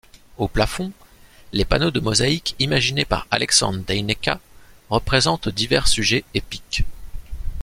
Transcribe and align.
Au 0.39 0.47
plafond, 0.47 0.91
les 1.53 1.63
panneaux 1.63 1.91
de 1.91 1.99
mosaïque 1.99 2.55
imaginés 2.57 3.05
par 3.05 3.27
Alexandre 3.29 3.83
Deïneka 3.85 4.39
représentent 4.89 5.47
divers 5.49 5.87
sujets 5.87 6.23
épiques. 6.33 6.85